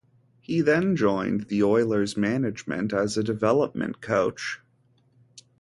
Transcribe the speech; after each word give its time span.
He 0.39 0.61
then 0.61 0.95
joined 0.95 1.41
the 1.43 1.61
Oilers 1.61 2.17
management 2.17 2.91
as 2.91 3.17
a 3.19 3.23
development 3.23 4.01
coach. 4.01 4.59